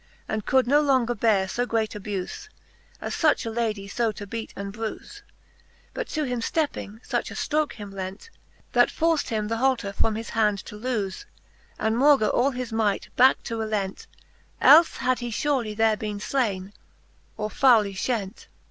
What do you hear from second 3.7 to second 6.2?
fo to beate and brufe; But